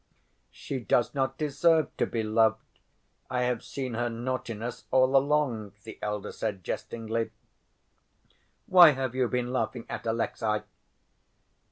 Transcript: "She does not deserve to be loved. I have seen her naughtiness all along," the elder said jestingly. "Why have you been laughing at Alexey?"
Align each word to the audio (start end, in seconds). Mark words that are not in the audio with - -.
"She 0.49 0.79
does 0.79 1.13
not 1.13 1.37
deserve 1.37 1.95
to 1.97 2.07
be 2.07 2.23
loved. 2.23 2.65
I 3.29 3.43
have 3.43 3.63
seen 3.63 3.93
her 3.93 4.09
naughtiness 4.09 4.85
all 4.89 5.15
along," 5.15 5.73
the 5.83 5.99
elder 6.01 6.31
said 6.31 6.63
jestingly. 6.63 7.29
"Why 8.65 8.93
have 8.93 9.13
you 9.13 9.27
been 9.27 9.53
laughing 9.53 9.85
at 9.89 10.07
Alexey?" 10.07 10.63